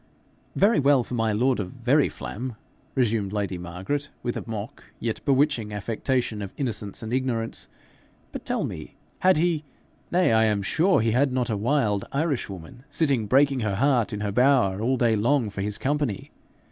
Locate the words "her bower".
14.21-14.81